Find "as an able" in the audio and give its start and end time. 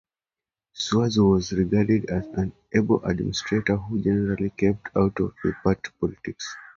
2.05-3.03